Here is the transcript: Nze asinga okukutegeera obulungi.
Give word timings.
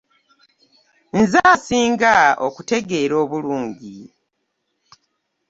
Nze 1.19 1.39
asinga 1.53 2.13
okukutegeera 2.45 3.15
obulungi. 3.23 3.95